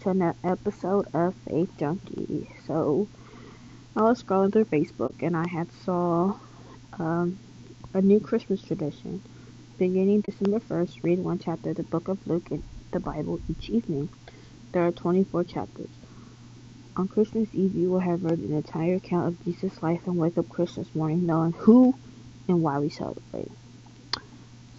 to 0.00 0.10
an 0.10 0.34
episode 0.44 1.06
of 1.12 1.34
Faith 1.46 1.76
Junkie. 1.78 2.48
So, 2.66 3.06
I 3.94 4.02
was 4.02 4.22
scrolling 4.22 4.50
through 4.50 4.64
Facebook 4.64 5.12
and 5.20 5.36
I 5.36 5.46
had 5.46 5.70
saw 5.84 6.38
um, 6.98 7.38
a 7.92 8.00
new 8.00 8.18
Christmas 8.18 8.62
tradition. 8.62 9.22
Beginning 9.78 10.22
December 10.22 10.58
1st, 10.60 11.02
read 11.02 11.18
one 11.18 11.38
chapter 11.38 11.70
of 11.70 11.76
the 11.76 11.82
book 11.82 12.08
of 12.08 12.26
Luke 12.26 12.48
in 12.50 12.62
the 12.92 13.00
Bible 13.00 13.40
each 13.50 13.68
evening. 13.68 14.08
There 14.72 14.86
are 14.86 14.92
24 14.92 15.44
chapters. 15.44 15.90
On 16.96 17.06
Christmas 17.06 17.50
Eve, 17.52 17.74
you 17.74 17.90
will 17.90 18.00
have 18.00 18.24
read 18.24 18.38
an 18.38 18.54
entire 18.54 18.94
account 18.94 19.28
of 19.28 19.44
Jesus' 19.44 19.82
life 19.82 20.00
and 20.06 20.16
wake 20.16 20.38
up 20.38 20.48
Christmas 20.48 20.94
morning 20.94 21.26
knowing 21.26 21.52
who 21.52 21.94
and 22.48 22.62
why 22.62 22.78
we 22.78 22.88
celebrate. 22.88 23.52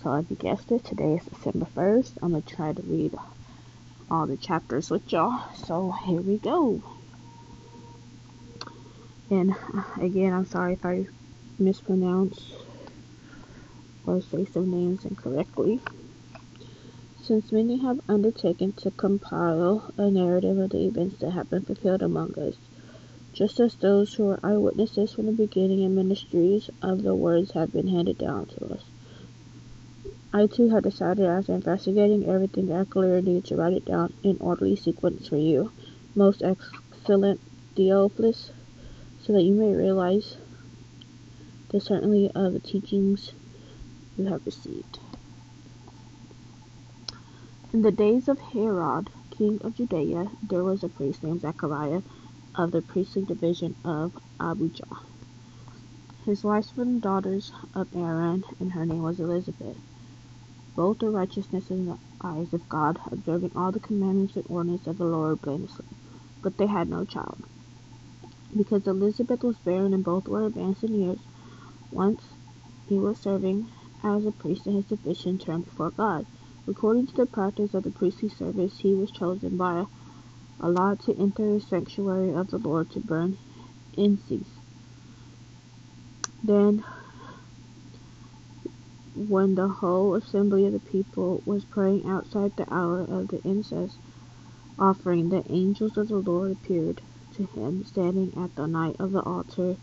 So, 0.02 0.16
if 0.16 0.32
you 0.32 0.36
guessed 0.36 0.72
it, 0.72 0.84
today 0.84 1.14
is 1.14 1.26
December 1.26 1.68
1st. 1.76 2.14
I'm 2.24 2.32
going 2.32 2.42
to 2.42 2.56
try 2.56 2.74
to 2.74 2.82
read 2.82 3.14
all 4.12 4.28
the 4.28 4.36
chapters 4.36 4.92
with 4.92 5.10
y'all. 5.14 5.42
So 5.56 5.92
here 6.06 6.20
we 6.20 6.38
go. 6.38 6.84
And 9.30 9.56
uh, 9.74 9.84
again, 10.02 10.34
I'm 10.34 10.46
sorry 10.46 10.74
if 10.74 10.86
I 10.86 11.08
mispronounce 11.58 12.52
or 14.06 14.22
say 14.22 14.44
some 14.44 14.70
names 14.70 15.06
incorrectly. 15.06 15.80
Since 17.24 17.54
many 17.54 17.78
have 17.78 18.02
undertaken 18.10 18.74
to 18.74 18.92
compile 18.92 19.94
a 19.96 20.12
narrative 20.12 20.58
of 20.58 20.72
the 20.72 20.86
events 20.86 21.20
that 21.20 21.32
have 21.32 21.50
been 21.50 21.64
fulfilled 21.64 22.02
among 22.02 22.38
us, 22.38 22.56
just 23.32 23.62
as 23.62 23.76
those 23.76 24.14
who 24.16 24.26
were 24.26 24.40
eyewitnesses 24.44 25.14
from 25.14 25.28
the 25.28 25.32
beginning 25.32 25.86
and 25.86 25.96
ministries 25.96 26.70
of 26.82 27.04
the 27.04 27.16
words 27.16 27.52
have 27.52 27.72
been 27.72 27.88
handed 27.88 28.18
down 28.18 28.48
to 28.48 28.74
us. 28.74 28.91
I 30.34 30.48
too 30.48 30.70
have 30.70 30.84
decided 30.84 31.26
after 31.26 31.52
investigating 31.54 32.26
everything 32.26 32.70
clearly 32.86 33.42
to 33.42 33.56
write 33.58 33.74
it 33.74 33.84
down 33.84 34.14
in 34.24 34.38
orderly 34.40 34.78
sequence 34.78 35.28
for 35.28 35.36
you, 35.36 35.72
most 36.16 36.42
excellent 36.42 37.42
Theophilus, 37.76 38.54
so 39.22 39.34
that 39.34 39.44
you 39.44 39.54
may 39.54 39.76
realize 39.76 40.38
the 41.68 41.82
certainty 41.82 42.32
of 42.34 42.54
the 42.54 42.62
teachings 42.62 43.34
you 44.18 44.28
have 44.28 44.46
received. 44.46 45.00
In 47.74 47.82
the 47.82 47.92
days 47.92 48.30
of 48.30 48.40
Herod, 48.40 49.10
king 49.32 49.60
of 49.62 49.76
Judea, 49.76 50.32
there 50.42 50.64
was 50.64 50.82
a 50.82 50.88
priest 50.88 51.24
named 51.24 51.42
Zechariah 51.42 52.04
of 52.56 52.72
the 52.72 52.82
priestly 52.82 53.26
division 53.26 53.76
of 53.84 54.14
Abijah. 54.40 55.00
His 56.24 56.42
wife 56.46 56.78
were 56.78 56.86
the 56.86 57.02
daughters 57.02 57.52
of 57.76 57.94
Aaron, 57.94 58.46
and 58.62 58.72
her 58.72 58.86
name 58.86 59.04
was 59.04 59.20
Elizabeth 59.20 59.76
both 60.76 61.00
the 61.00 61.10
righteousness 61.10 61.70
in 61.72 61.86
the 61.86 61.98
eyes 62.24 62.54
of 62.54 62.70
God, 62.70 63.00
observing 63.12 63.52
all 63.56 63.72
the 63.72 63.80
commandments 63.80 64.36
and 64.36 64.46
ordinances 64.50 64.88
of 64.88 64.98
the 64.98 65.06
Lord 65.06 65.42
blamelessly. 65.42 65.86
But 66.44 66.58
they 66.58 66.68
had 66.68 66.90
no 66.90 67.06
child. 67.06 67.46
Because 68.56 68.88
Elizabeth 68.88 69.44
was 69.44 69.60
barren 69.60 69.94
and 69.94 70.04
both 70.04 70.28
were 70.28 70.46
advanced 70.46 70.84
in 70.84 70.94
years, 70.96 71.22
once 71.92 72.24
he 72.86 73.00
was 73.00 73.20
serving 73.20 73.70
as 74.04 74.26
a 74.26 74.32
priest 74.32 74.68
in 74.68 74.76
his 74.76 74.86
division 74.86 75.38
term 75.38 75.62
before 75.64 75.92
God. 75.92 76.26
According 76.68 77.08
to 77.08 77.14
the 77.16 77.26
practice 77.26 77.74
of 77.74 77.84
the 77.84 77.92
priestly 77.92 78.30
service, 78.30 78.80
he 78.80 78.96
was 78.96 79.12
chosen 79.12 79.58
by 79.58 79.86
Allah 80.60 80.98
to 81.06 81.16
enter 81.18 81.54
the 81.54 81.60
sanctuary 81.60 82.34
of 82.34 82.50
the 82.50 82.58
Lord 82.60 82.90
to 82.92 83.00
burn 83.00 83.38
incense. 83.94 84.50
Then 86.44 86.86
when 89.16 89.56
the 89.56 89.68
whole 89.70 90.16
assembly 90.16 90.66
of 90.68 90.74
the 90.74 90.80
people 90.80 91.44
was 91.46 91.66
praying 91.66 92.06
outside 92.08 92.54
the 92.58 92.74
hour 92.74 93.02
of 93.02 93.30
the 93.30 93.42
incense 93.48 94.00
offering, 94.80 95.30
the 95.30 95.44
angels 95.52 95.98
of 95.98 96.10
the 96.10 96.18
Lord 96.20 96.52
appeared 96.52 97.02
to 97.32 97.46
him, 97.46 97.84
standing 97.84 98.34
at 98.38 98.56
the 98.56 98.68
night 98.68 98.96
of 99.00 99.12
the 99.12 99.22
altar 99.24 99.78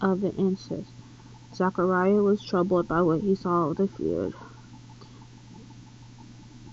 of 0.00 0.20
the 0.20 0.34
incense. 0.36 0.92
Zechariah 1.54 2.22
was 2.22 2.42
troubled 2.42 2.88
by 2.88 3.02
what 3.02 3.22
he 3.22 3.34
saw. 3.34 3.72
The 3.74 3.88
fear 3.88 4.32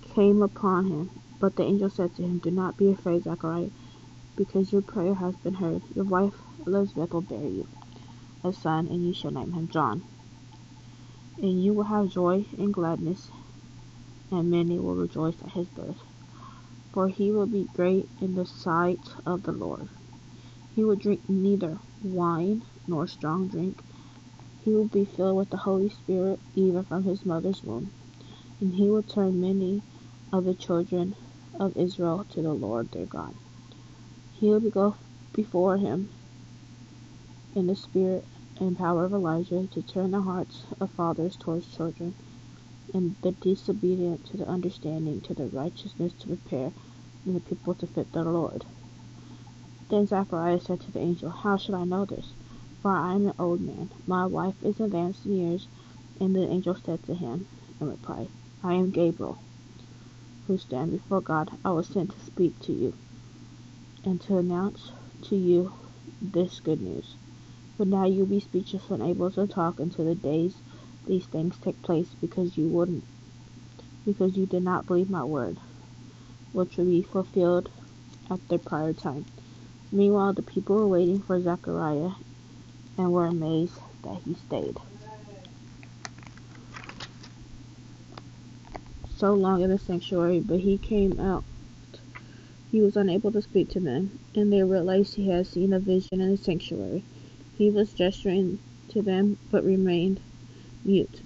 came 0.01 0.41
upon 0.41 0.87
him. 0.87 1.11
But 1.39 1.55
the 1.57 1.63
angel 1.63 1.89
said 1.89 2.15
to 2.15 2.23
him, 2.23 2.39
Do 2.39 2.51
not 2.51 2.77
be 2.77 2.91
afraid, 2.91 3.23
Zechariah, 3.23 3.71
because 4.37 4.71
your 4.73 4.81
prayer 4.83 5.15
has 5.15 5.35
been 5.37 5.55
heard. 5.55 5.83
Your 5.95 6.05
wife 6.05 6.35
Elizabeth 6.67 7.13
will 7.13 7.21
bear 7.21 7.47
you 7.47 7.67
a 8.43 8.53
son, 8.53 8.87
and 8.87 9.05
you 9.05 9.13
shall 9.13 9.31
name 9.31 9.53
him 9.53 9.67
John 9.69 10.03
and 11.41 11.63
you 11.63 11.73
will 11.73 11.85
have 11.85 12.09
joy 12.09 12.47
and 12.57 12.73
gladness, 12.73 13.31
and 14.31 14.49
many 14.51 14.79
will 14.79 14.95
rejoice 14.95 15.41
at 15.43 15.51
his 15.53 15.69
birth. 15.69 16.03
For 16.93 17.09
he 17.09 17.31
will 17.31 17.47
be 17.47 17.69
great 17.75 18.09
in 18.19 18.35
the 18.35 18.45
sight 18.45 19.09
of 19.25 19.43
the 19.43 19.51
Lord. 19.51 19.89
He 20.75 20.83
will 20.83 20.95
drink 20.97 21.23
neither 21.29 21.79
wine 22.01 22.63
nor 22.87 23.07
strong 23.07 23.47
drink. 23.49 23.83
He 24.59 24.71
will 24.73 24.87
be 24.87 25.05
filled 25.05 25.37
with 25.37 25.49
the 25.51 25.57
Holy 25.57 25.89
Spirit 25.89 26.41
even 26.55 26.83
from 26.85 27.03
his 27.03 27.25
mother's 27.25 27.63
womb. 27.63 27.91
And 28.61 28.75
he 28.75 28.89
will 28.89 29.03
turn 29.03 29.41
many 29.41 29.83
of 30.33 30.45
the 30.45 30.55
children 30.55 31.15
of 31.59 31.77
Israel 31.77 32.25
to 32.31 32.41
the 32.41 32.53
Lord 32.53 32.91
their 32.91 33.05
God. 33.07 33.35
He 34.31 34.49
will 34.49 34.61
go 34.71 34.97
before 35.33 35.77
him 35.77 36.11
in 37.53 37.67
the 37.67 37.75
spirit 37.75 38.27
and 38.59 38.77
power 38.77 39.05
of 39.05 39.13
Elijah 39.13 39.67
to 39.67 39.81
turn 39.81 40.11
the 40.11 40.21
hearts 40.21 40.65
of 40.79 40.91
fathers 40.91 41.35
towards 41.37 41.67
children, 41.67 42.13
and 42.93 43.15
the 43.21 43.31
disobedient 43.31 44.25
to 44.25 44.37
the 44.37 44.47
understanding, 44.47 45.21
to 45.21 45.33
the 45.33 45.47
righteousness 45.47 46.13
to 46.13 46.27
prepare, 46.27 46.71
and 47.25 47.35
the 47.35 47.39
people 47.39 47.73
to 47.75 47.87
fit 47.87 48.11
the 48.11 48.23
Lord. 48.23 48.65
Then 49.89 50.05
Zacharias 50.05 50.65
said 50.65 50.81
to 50.81 50.91
the 50.91 50.99
angel, 50.99 51.29
How 51.31 51.57
should 51.57 51.75
I 51.75 51.83
know 51.83 52.05
this? 52.05 52.33
For 52.81 52.91
I 52.91 53.15
am 53.15 53.27
an 53.27 53.33
old 53.39 53.61
man. 53.61 53.89
My 54.07 54.25
wife 54.25 54.55
is 54.63 54.79
advanced 54.79 55.25
in 55.25 55.33
years. 55.33 55.67
And 56.19 56.35
the 56.35 56.47
angel 56.47 56.75
said 56.75 57.03
to 57.05 57.15
him 57.15 57.47
in 57.79 57.89
reply, 57.89 58.27
I 58.63 58.73
am 58.75 58.91
Gabriel, 58.91 59.39
who 60.47 60.57
stand 60.57 60.91
before 60.91 61.21
God. 61.21 61.51
I 61.63 61.71
was 61.71 61.87
sent 61.87 62.11
to 62.11 62.19
speak 62.25 62.59
to 62.61 62.73
you 62.73 62.93
and 64.03 64.21
to 64.21 64.37
announce 64.37 64.91
to 65.23 65.35
you 65.35 65.73
this 66.21 66.59
good 66.59 66.81
news. 66.81 67.15
But 67.79 67.87
now 67.87 68.05
you 68.05 68.19
will 68.19 68.31
be 68.31 68.41
speechless 68.41 68.89
and 68.89 69.01
unable 69.01 69.31
to 69.31 69.47
talk 69.47 69.79
until 69.79 70.03
the 70.03 70.13
days 70.13 70.53
these 71.07 71.25
things 71.27 71.57
take 71.57 71.81
place, 71.81 72.13
because 72.19 72.57
you 72.57 72.67
wouldn't, 72.67 73.05
because 74.05 74.35
you 74.35 74.45
did 74.45 74.63
not 74.63 74.85
believe 74.85 75.09
my 75.09 75.23
word, 75.23 75.57
which 76.51 76.75
will 76.75 76.83
be 76.83 77.01
fulfilled 77.01 77.69
at 78.29 78.45
the 78.49 78.59
prior 78.59 78.91
time. 78.91 79.25
Meanwhile, 79.93 80.33
the 80.33 80.41
people 80.41 80.75
were 80.75 80.89
waiting 80.89 81.21
for 81.21 81.41
Zechariah 81.41 82.11
and 82.97 83.13
were 83.13 83.27
amazed 83.27 83.79
that 84.03 84.23
he 84.25 84.33
stayed 84.33 84.75
so 89.15 89.33
long 89.33 89.61
in 89.61 89.69
the 89.69 89.77
sanctuary, 89.77 90.41
but 90.41 90.59
he 90.59 90.77
came 90.77 91.17
out. 91.17 91.45
He 92.71 92.81
was 92.81 92.97
unable 92.97 93.31
to 93.31 93.41
speak 93.41 93.69
to 93.69 93.79
them, 93.79 94.19
and 94.35 94.51
they 94.51 94.63
realized 94.63 95.15
he 95.15 95.29
had 95.29 95.47
seen 95.47 95.71
a 95.71 95.79
vision 95.79 96.19
in 96.19 96.31
the 96.31 96.37
sanctuary. 96.37 97.05
He 97.59 97.69
was 97.69 97.91
gesturing 97.91 98.59
to 98.87 99.01
them, 99.01 99.37
but 99.51 99.65
remained 99.65 100.21
mute. 100.85 101.19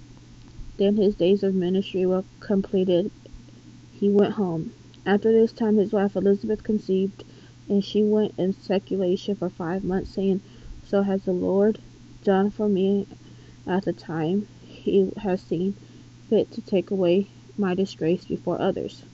Then 0.78 0.96
his 0.96 1.14
days 1.14 1.44
of 1.44 1.54
ministry 1.54 2.04
were 2.06 2.24
completed. 2.40 3.12
He 3.92 4.10
went 4.10 4.32
home. 4.32 4.72
After 5.06 5.30
this 5.30 5.52
time, 5.52 5.76
his 5.76 5.92
wife 5.92 6.16
Elizabeth 6.16 6.64
conceived, 6.64 7.22
and 7.68 7.84
she 7.84 8.02
went 8.02 8.34
in 8.36 8.52
speculation 8.52 9.36
for 9.36 9.48
five 9.48 9.84
months, 9.84 10.10
saying, 10.10 10.40
So 10.84 11.02
has 11.02 11.22
the 11.22 11.32
Lord 11.32 11.78
done 12.24 12.50
for 12.50 12.68
me 12.68 13.06
at 13.64 13.84
the 13.84 13.92
time 13.92 14.48
he 14.66 15.12
has 15.18 15.40
seen 15.40 15.76
fit 16.28 16.50
to 16.50 16.60
take 16.60 16.90
away 16.90 17.28
my 17.56 17.74
disgrace 17.74 18.24
before 18.24 18.60
others. 18.60 19.04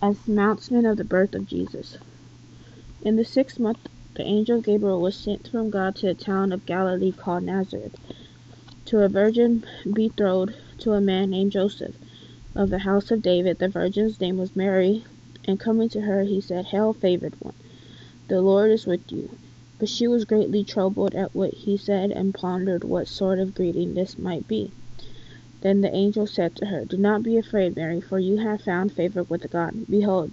Announcement 0.00 0.86
of 0.86 0.98
the 0.98 1.04
birth 1.04 1.34
of 1.34 1.46
Jesus. 1.46 1.98
In 3.02 3.16
the 3.16 3.24
sixth 3.24 3.58
month 3.58 3.88
the 4.14 4.22
angel 4.24 4.60
Gabriel 4.60 5.00
was 5.00 5.16
sent 5.16 5.48
from 5.48 5.70
God 5.70 5.96
to 5.96 6.08
a 6.08 6.14
town 6.14 6.52
of 6.52 6.66
Galilee 6.66 7.12
called 7.12 7.44
Nazareth, 7.44 7.96
to 8.84 9.00
a 9.00 9.08
virgin 9.08 9.64
betrothed 9.90 10.54
to 10.78 10.92
a 10.92 11.00
man 11.00 11.30
named 11.30 11.52
Joseph, 11.52 11.96
of 12.54 12.68
the 12.68 12.80
house 12.80 13.10
of 13.10 13.22
David. 13.22 13.58
The 13.58 13.68
virgin's 13.68 14.20
name 14.20 14.36
was 14.36 14.54
Mary, 14.54 15.04
and 15.46 15.58
coming 15.58 15.88
to 15.88 16.02
her, 16.02 16.24
he 16.24 16.42
said, 16.42 16.66
Hail, 16.66 16.92
favored 16.92 17.34
one, 17.40 17.54
the 18.28 18.42
Lord 18.42 18.70
is 18.70 18.86
with 18.86 19.10
you. 19.10 19.30
But 19.78 19.88
she 19.88 20.06
was 20.06 20.26
greatly 20.26 20.62
troubled 20.62 21.14
at 21.14 21.34
what 21.34 21.54
he 21.54 21.78
said, 21.78 22.10
and 22.10 22.34
pondered 22.34 22.84
what 22.84 23.08
sort 23.08 23.38
of 23.38 23.54
greeting 23.54 23.94
this 23.94 24.18
might 24.18 24.46
be. 24.46 24.72
Then 25.62 25.80
the 25.80 25.94
angel 25.94 26.26
said 26.26 26.54
to 26.56 26.66
her, 26.66 26.84
Do 26.84 26.98
not 26.98 27.22
be 27.22 27.38
afraid, 27.38 27.76
Mary, 27.76 28.00
for 28.00 28.18
you 28.18 28.36
have 28.36 28.60
found 28.60 28.92
favor 28.92 29.22
with 29.22 29.50
God. 29.50 29.86
Behold, 29.88 30.32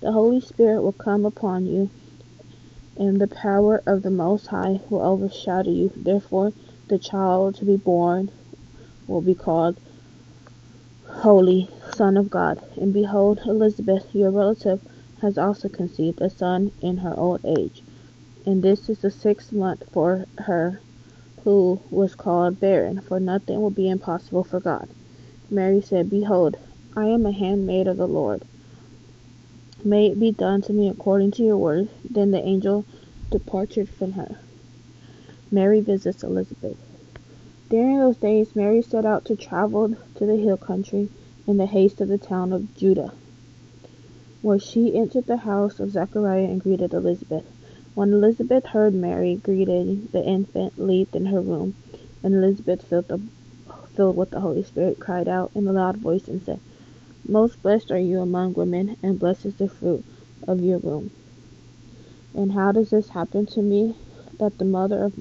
The 0.00 0.12
Holy 0.12 0.40
Spirit 0.40 0.82
will 0.82 0.92
come 0.92 1.26
upon 1.26 1.66
you, 1.66 1.90
and 2.96 3.20
the 3.20 3.26
power 3.26 3.82
of 3.84 4.02
the 4.02 4.12
Most 4.12 4.46
High 4.46 4.80
will 4.88 5.02
overshadow 5.02 5.70
you. 5.70 5.90
Therefore, 5.96 6.52
the 6.86 7.00
child 7.00 7.56
to 7.56 7.64
be 7.64 7.76
born 7.76 8.30
will 9.08 9.20
be 9.20 9.34
called 9.34 9.76
Holy 11.04 11.68
Son 11.94 12.16
of 12.16 12.30
God. 12.30 12.62
And 12.76 12.92
behold, 12.92 13.40
Elizabeth, 13.44 14.14
your 14.14 14.30
relative, 14.30 14.80
has 15.20 15.36
also 15.36 15.68
conceived 15.68 16.20
a 16.20 16.30
son 16.30 16.70
in 16.80 16.98
her 16.98 17.18
old 17.18 17.44
age. 17.44 17.82
And 18.46 18.62
this 18.62 18.88
is 18.88 19.00
the 19.00 19.10
sixth 19.10 19.52
month 19.52 19.82
for 19.90 20.26
her 20.38 20.80
who 21.42 21.80
was 21.90 22.14
called 22.14 22.60
barren, 22.60 23.00
for 23.00 23.18
nothing 23.18 23.60
will 23.60 23.70
be 23.70 23.88
impossible 23.88 24.44
for 24.44 24.60
God. 24.60 24.88
Mary 25.50 25.80
said, 25.80 26.08
Behold, 26.08 26.56
I 26.96 27.06
am 27.06 27.26
a 27.26 27.32
handmaid 27.32 27.88
of 27.88 27.96
the 27.96 28.06
Lord. 28.06 28.42
May 29.84 30.08
it 30.08 30.18
be 30.18 30.32
done 30.32 30.60
to 30.62 30.72
me 30.72 30.88
according 30.88 31.30
to 31.32 31.44
your 31.44 31.56
word. 31.56 31.88
Then 32.08 32.32
the 32.32 32.44
angel 32.44 32.84
departed 33.30 33.88
from 33.88 34.12
her. 34.12 34.36
Mary 35.52 35.80
visits 35.80 36.24
Elizabeth. 36.24 36.76
During 37.70 37.98
those 37.98 38.16
days, 38.16 38.56
Mary 38.56 38.82
set 38.82 39.06
out 39.06 39.24
to 39.26 39.36
travel 39.36 39.94
to 40.16 40.26
the 40.26 40.36
hill 40.36 40.56
country 40.56 41.10
in 41.46 41.58
the 41.58 41.66
haste 41.66 42.00
of 42.00 42.08
the 42.08 42.18
town 42.18 42.52
of 42.52 42.74
Judah, 42.74 43.12
where 44.42 44.58
she 44.58 44.96
entered 44.96 45.26
the 45.26 45.36
house 45.36 45.78
of 45.78 45.92
Zechariah 45.92 46.44
and 46.44 46.60
greeted 46.60 46.92
Elizabeth. 46.92 47.44
When 47.94 48.12
Elizabeth 48.12 48.66
heard 48.66 48.94
Mary 48.94 49.36
greeting 49.36 50.08
the 50.12 50.24
infant 50.24 50.78
leaped 50.78 51.14
in 51.14 51.26
her 51.26 51.40
womb, 51.40 51.74
and 52.22 52.34
Elizabeth, 52.34 52.82
filled, 52.82 53.08
the, 53.08 53.20
filled 53.94 54.16
with 54.16 54.30
the 54.30 54.40
Holy 54.40 54.64
Spirit, 54.64 54.98
cried 54.98 55.28
out 55.28 55.52
in 55.54 55.68
a 55.68 55.72
loud 55.72 55.98
voice 55.98 56.26
and 56.26 56.42
said, 56.42 56.58
Most 57.30 57.62
blessed 57.62 57.90
are 57.90 57.98
you 57.98 58.20
among 58.20 58.54
women, 58.54 58.96
and 59.02 59.18
blessed 59.18 59.44
is 59.44 59.54
the 59.56 59.68
fruit 59.68 60.02
of 60.46 60.62
your 60.62 60.78
womb. 60.78 61.10
And 62.34 62.52
how 62.52 62.72
does 62.72 62.88
this 62.88 63.10
happen 63.10 63.44
to 63.48 63.60
me, 63.60 63.96
that 64.38 64.56
the 64.56 64.64
mother 64.64 65.04
of 65.04 65.12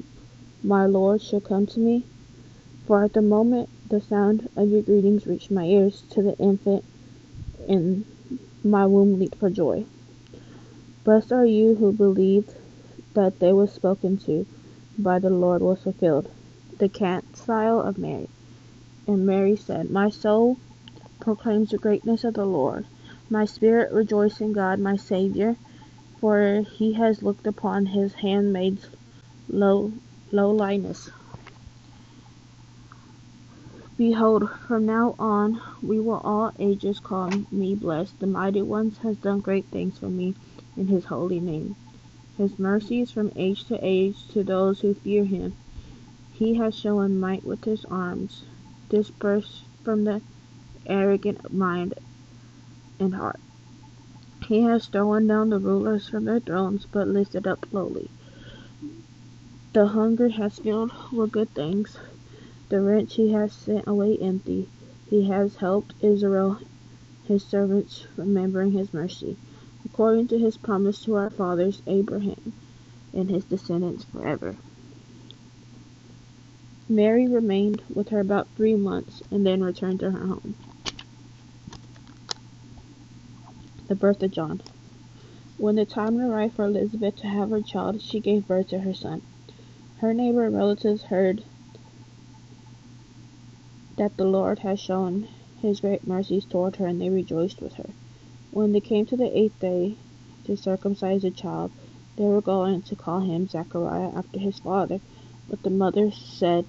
my 0.63 0.85
Lord 0.85 1.21
should 1.21 1.43
come 1.43 1.67
to 1.67 1.79
me? 1.81 2.05
For 2.85 3.03
at 3.03 3.11
the 3.11 3.21
moment 3.21 3.67
the 3.89 3.99
sound 3.99 4.47
of 4.55 4.69
your 4.69 4.83
greetings 4.83 5.27
reached 5.27 5.51
my 5.51 5.65
ears, 5.65 6.03
to 6.11 6.21
the 6.21 6.37
infant 6.37 6.85
in 7.67 8.05
my 8.63 8.85
womb 8.85 9.19
leaped 9.19 9.35
for 9.35 9.49
joy. 9.49 9.83
Blessed 11.03 11.33
are 11.33 11.45
you 11.45 11.75
who 11.75 11.91
believed 11.91 12.53
that 13.15 13.41
they 13.41 13.51
were 13.51 13.67
spoken 13.67 14.17
to 14.19 14.45
by 14.97 15.19
the 15.19 15.29
Lord 15.29 15.61
was 15.61 15.83
fulfilled. 15.83 16.31
The 16.77 16.87
counsel 16.87 17.81
of 17.81 17.97
Mary. 17.97 18.29
And 19.07 19.25
Mary 19.25 19.57
said, 19.57 19.89
My 19.89 20.09
soul 20.09 20.57
proclaims 21.19 21.71
the 21.71 21.77
greatness 21.77 22.23
of 22.23 22.33
the 22.35 22.45
Lord. 22.45 22.85
My 23.29 23.45
spirit 23.45 23.91
rejoices 23.91 24.41
in 24.41 24.53
God 24.53 24.79
my 24.79 24.95
Saviour, 24.95 25.55
for 26.19 26.63
he 26.77 26.93
has 26.93 27.23
looked 27.23 27.47
upon 27.47 27.87
his 27.87 28.13
handmaid's 28.13 28.89
low 29.49 29.91
lowliness. 30.31 31.09
Behold, 33.97 34.47
from 34.67 34.85
now 34.85 35.15
on 35.17 35.59
we 35.81 35.99
will 35.99 36.21
all 36.23 36.51
ages 36.59 36.99
call 36.99 37.31
me 37.51 37.73
blessed. 37.73 38.19
The 38.19 38.27
mighty 38.27 38.61
one 38.61 38.91
has 39.01 39.17
done 39.17 39.39
great 39.39 39.65
things 39.65 39.97
for 39.97 40.09
me 40.09 40.35
in 40.75 40.87
his 40.87 41.05
holy 41.05 41.39
name. 41.39 41.75
His 42.37 42.59
mercies 42.59 43.09
from 43.09 43.31
age 43.35 43.63
to 43.65 43.79
age 43.81 44.27
to 44.27 44.43
those 44.43 44.81
who 44.81 44.93
fear 44.93 45.25
him. 45.25 45.55
He 46.33 46.53
has 46.55 46.75
shown 46.75 47.19
might 47.19 47.43
with 47.43 47.63
his 47.63 47.85
arms, 47.85 48.43
dispersed 48.89 49.63
from 49.83 50.03
the 50.03 50.21
arrogant 50.87 51.53
mind 51.53 51.93
and 52.99 53.15
heart. 53.15 53.39
He 54.47 54.61
has 54.61 54.87
thrown 54.87 55.27
down 55.27 55.49
the 55.49 55.59
rulers 55.59 56.07
from 56.07 56.25
their 56.25 56.39
thrones, 56.39 56.85
but 56.91 57.07
lifted 57.07 57.45
up 57.45 57.65
lowly. 57.71 58.09
The 59.73 59.87
hungry 59.87 60.31
has 60.31 60.59
filled 60.59 60.91
with 61.11 61.31
good 61.31 61.53
things. 61.53 61.97
The 62.69 62.81
rich 62.81 63.15
he 63.15 63.31
has 63.33 63.53
sent 63.53 63.87
away 63.87 64.17
empty. 64.17 64.69
He 65.09 65.25
has 65.25 65.57
helped 65.57 65.93
Israel, 66.01 66.57
his 67.25 67.43
servants, 67.43 68.07
remembering 68.15 68.71
his 68.71 68.93
mercy 68.93 69.37
according 69.97 70.27
to 70.27 70.37
his 70.37 70.57
promise 70.57 71.01
to 71.01 71.15
our 71.15 71.29
fathers 71.29 71.81
Abraham 71.87 72.53
and 73.13 73.29
his 73.29 73.45
descendants 73.45 74.03
forever. 74.03 74.55
Mary 76.89 77.27
remained 77.27 77.81
with 77.93 78.09
her 78.09 78.19
about 78.19 78.47
three 78.55 78.75
months 78.75 79.23
and 79.31 79.45
then 79.45 79.63
returned 79.63 79.99
to 79.99 80.11
her 80.11 80.25
home. 80.27 80.55
The 83.87 83.95
birth 83.95 84.21
of 84.21 84.31
John. 84.31 84.61
When 85.57 85.75
the 85.75 85.85
time 85.85 86.19
arrived 86.19 86.55
for 86.55 86.65
Elizabeth 86.65 87.15
to 87.21 87.27
have 87.27 87.51
her 87.51 87.61
child, 87.61 88.01
she 88.01 88.19
gave 88.19 88.45
birth 88.45 88.67
to 88.67 88.79
her 88.79 88.93
son. 88.93 89.21
Her 89.99 90.13
neighbor 90.13 90.43
and 90.45 90.53
relatives 90.53 91.03
heard 91.03 91.41
that 93.95 94.17
the 94.17 94.25
Lord 94.25 94.59
had 94.59 94.77
shown 94.77 95.29
his 95.61 95.79
great 95.79 96.05
mercies 96.05 96.43
toward 96.43 96.75
her, 96.75 96.85
and 96.85 96.99
they 96.99 97.09
rejoiced 97.09 97.61
with 97.61 97.75
her. 97.75 97.89
When 98.51 98.73
they 98.73 98.81
came 98.81 99.05
to 99.05 99.15
the 99.15 99.37
eighth 99.39 99.57
day 99.61 99.95
to 100.43 100.57
circumcise 100.57 101.21
the 101.21 101.31
child, 101.31 101.71
they 102.17 102.25
were 102.25 102.41
going 102.41 102.81
to 102.81 102.95
call 102.97 103.21
him 103.21 103.47
Zechariah 103.47 104.11
after 104.13 104.37
his 104.37 104.59
father. 104.59 104.99
But 105.49 105.63
the 105.63 105.69
mother 105.69 106.11
said 106.11 106.65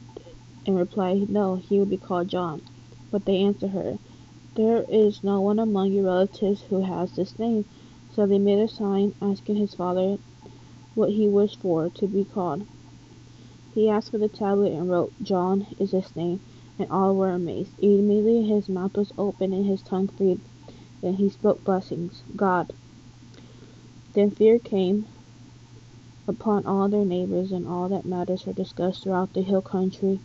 in 0.65 0.76
reply, 0.76 1.26
No, 1.29 1.56
he 1.56 1.81
will 1.81 1.87
be 1.87 1.97
called 1.97 2.29
John. 2.29 2.62
But 3.11 3.25
they 3.25 3.38
answered 3.43 3.70
her, 3.70 3.99
There 4.58 4.84
is 4.88 5.22
no 5.22 5.40
one 5.40 5.60
among 5.60 5.93
your 5.93 6.06
relatives 6.06 6.62
who 6.62 6.81
has 6.81 7.12
this 7.12 7.38
name. 7.38 7.64
So 8.16 8.26
they 8.26 8.40
made 8.40 8.58
a 8.58 8.66
sign, 8.66 9.14
asking 9.22 9.55
his 9.55 9.75
father 9.75 10.19
what 10.96 11.10
he 11.10 11.28
wished 11.28 11.60
for 11.60 11.88
to 11.90 12.06
be 12.08 12.25
called. 12.25 12.66
He 13.72 13.88
asked 13.88 14.10
for 14.10 14.19
the 14.19 14.26
tablet 14.26 14.72
and 14.72 14.90
wrote, 14.90 15.12
John 15.22 15.69
is 15.78 15.93
his 15.93 16.16
name, 16.16 16.40
and 16.76 16.90
all 16.90 17.14
were 17.14 17.31
amazed. 17.31 17.70
Immediately 17.78 18.49
his 18.49 18.69
mouth 18.69 18.96
was 18.96 19.12
opened 19.16 19.55
and 19.55 19.64
his 19.64 19.81
tongue 19.81 20.08
freed 20.08 20.40
then 21.02 21.14
he 21.14 21.28
spoke 21.28 21.62
blessings. 21.62 22.25
God. 22.34 22.72
Then 24.14 24.32
fear 24.32 24.58
came 24.58 25.06
upon 26.27 26.67
all 26.67 26.88
their 26.88 27.05
neighbors, 27.05 27.53
and 27.53 27.69
all 27.69 27.88
that 27.91 28.05
matters 28.05 28.44
were 28.44 28.53
discussed 28.53 29.05
throughout 29.05 29.32
the 29.32 29.43
hill 29.43 29.62
country 29.62 30.19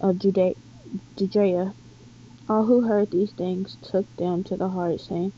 of 0.00 0.18
Judea. 0.18 1.74
All 2.48 2.64
who 2.66 2.82
heard 2.82 3.10
these 3.10 3.32
things 3.32 3.78
took 3.82 4.14
them 4.16 4.44
to 4.44 4.56
the 4.56 4.68
heart, 4.68 5.00
saying, 5.00 5.32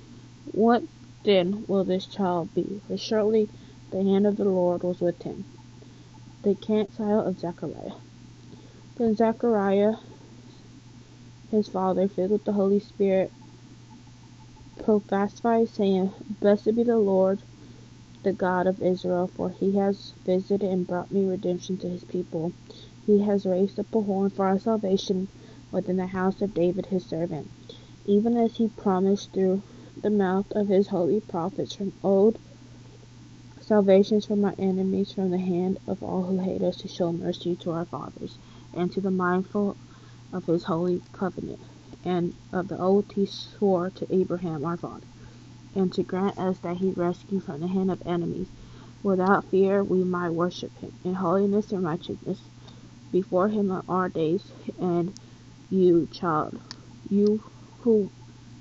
What 0.53 0.83
then 1.25 1.65
will 1.69 1.85
this 1.85 2.07
child 2.07 2.53
be? 2.55 2.83
For 2.87 2.97
surely 2.97 3.49
the 3.91 4.03
hand 4.03 4.27
of 4.27 4.37
the 4.37 4.45
Lord 4.45 4.83
was 4.83 5.01
with 5.01 5.23
him. 5.23 5.47
The 6.43 6.57
counsel 6.57 7.21
of 7.21 7.39
Zechariah. 7.39 7.93
Then 8.97 9.15
Zechariah, 9.15 9.95
his 11.51 11.69
father, 11.69 12.09
filled 12.09 12.33
with 12.33 12.45
the 12.45 12.53
Holy 12.55 12.81
Spirit, 12.81 13.33
prophesied, 14.79 15.69
saying, 15.69 16.13
Blessed 16.41 16.75
be 16.77 16.85
the 16.85 16.99
Lord, 16.99 17.43
the 18.25 18.33
God 18.33 18.67
of 18.67 18.83
Israel, 18.83 19.29
for 19.29 19.51
he 19.51 19.77
has 19.77 20.15
visited 20.25 20.69
and 20.69 20.87
brought 20.87 21.13
me 21.13 21.25
redemption 21.27 21.79
to 21.79 21.89
his 21.89 22.05
people. 22.05 22.53
He 23.07 23.21
has 23.21 23.47
raised 23.47 23.79
up 23.81 23.95
a 23.95 24.03
horn 24.03 24.31
for 24.31 24.47
our 24.47 24.59
salvation 24.59 25.29
within 25.77 25.99
the 25.99 26.07
house 26.07 26.41
of 26.41 26.55
David 26.55 26.87
his 26.87 27.05
servant, 27.05 27.51
even 28.07 28.35
as 28.35 28.57
he 28.57 28.67
promised 28.67 29.31
through 29.33 29.61
the 30.01 30.09
mouth 30.09 30.51
of 30.53 30.69
his 30.69 30.89
holy 30.89 31.21
prophets 31.21 31.75
from 31.75 31.93
old 32.03 32.39
salvations 33.61 34.25
from 34.25 34.43
our 34.43 34.55
enemies, 34.59 35.13
from 35.13 35.31
the 35.31 35.37
hand 35.37 35.79
of 35.87 36.03
all 36.03 36.23
who 36.23 36.39
hate 36.39 36.63
us, 36.63 36.79
to 36.79 36.89
show 36.89 37.13
mercy 37.13 37.55
to 37.57 37.71
our 37.73 37.85
fathers, 37.85 38.39
and 38.73 38.91
to 38.91 39.03
the 39.03 39.11
mindful 39.11 39.77
of 40.33 40.47
his 40.47 40.65
holy 40.65 41.03
covenant 41.13 41.61
and 42.07 42.33
of 42.53 42.69
the 42.69 42.79
oath 42.79 43.11
he 43.13 43.27
swore 43.27 43.91
to 43.91 44.07
Abraham 44.15 44.65
our 44.65 44.79
father, 44.79 45.05
and 45.75 45.93
to 45.93 46.03
grant 46.03 46.39
us 46.39 46.59
that 46.61 46.79
he 46.79 46.91
rescue 46.93 47.39
from 47.39 47.61
the 47.61 47.67
hand 47.67 47.91
of 47.91 48.01
enemies. 48.07 48.49
Without 49.03 49.45
fear 49.51 49.85
we 49.85 50.03
might 50.03 50.31
worship 50.31 50.75
him 50.79 50.93
in 51.05 51.13
holiness 51.13 51.71
and 51.71 51.85
righteousness 51.85 52.41
before 53.13 53.49
him 53.49 53.71
in 53.71 53.83
our 53.89 54.09
days. 54.09 54.43
And 54.81 55.13
you, 55.71 56.09
child, 56.13 56.61
you 57.09 57.43
who 57.81 58.11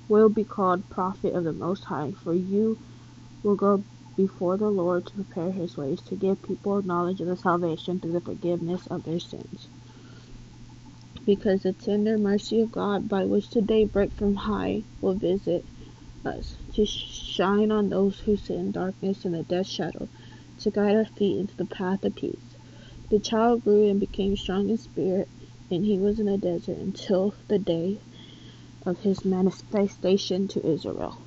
will 0.08 0.28
be 0.28 0.44
called 0.44 0.88
prophet 0.90 1.34
of 1.34 1.44
the 1.44 1.52
Most 1.52 1.84
High, 1.84 2.12
for 2.12 2.34
you 2.34 2.78
will 3.42 3.56
go 3.56 3.84
before 4.16 4.56
the 4.56 4.70
Lord 4.70 5.06
to 5.06 5.14
prepare 5.14 5.52
his 5.52 5.76
ways, 5.76 6.02
to 6.02 6.16
give 6.16 6.42
people 6.42 6.82
knowledge 6.82 7.20
of 7.20 7.28
the 7.28 7.36
salvation 7.36 8.00
through 8.00 8.12
the 8.12 8.20
forgiveness 8.20 8.86
of 8.88 9.04
their 9.04 9.20
sins. 9.20 9.68
Because 11.26 11.62
the 11.62 11.72
tender 11.72 12.18
mercy 12.18 12.60
of 12.60 12.72
God, 12.72 13.08
by 13.08 13.24
which 13.24 13.50
the 13.50 13.62
daybreak 13.62 14.12
from 14.12 14.36
high 14.36 14.84
will 15.00 15.14
visit 15.14 15.66
us, 16.24 16.56
to 16.74 16.86
shine 16.86 17.72
on 17.72 17.88
those 17.90 18.18
who 18.20 18.36
sit 18.36 18.56
in 18.56 18.72
darkness 18.72 19.24
and 19.24 19.34
the 19.34 19.42
death 19.44 19.66
shadow, 19.68 20.08
to 20.58 20.70
guide 20.70 20.96
our 20.96 21.04
feet 21.04 21.38
into 21.40 21.56
the 21.56 21.66
path 21.66 22.04
of 22.04 22.14
peace. 22.16 22.56
The 23.10 23.20
child 23.20 23.64
grew 23.64 23.88
and 23.88 24.00
became 24.00 24.36
strong 24.36 24.70
in 24.70 24.78
spirit, 24.78 25.28
and 25.70 25.84
he 25.86 25.98
was 25.98 26.20
in 26.20 26.26
the 26.26 26.38
desert 26.38 26.78
until 26.78 27.34
the 27.48 27.58
day 27.60 28.00
of 28.86 29.00
his 29.00 29.24
manifestation 29.24 30.48
to 30.48 30.66
Israel. 30.66 31.25